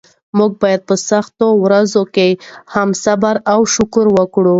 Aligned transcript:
موږ 0.37 0.51
باید 0.61 0.81
په 0.89 0.95
سختو 1.09 1.47
ورځو 1.63 2.03
کې 2.15 2.27
هم 2.73 2.89
صبر 3.03 3.35
او 3.53 3.59
شکر 3.75 4.05
وکړو. 4.17 4.49